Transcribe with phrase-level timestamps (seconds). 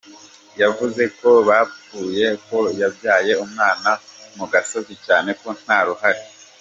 [0.61, 3.91] Yavuze ko batapfuye ko yabyaye umwana
[4.37, 6.21] mu gasozi cyane ko nta n’uhari.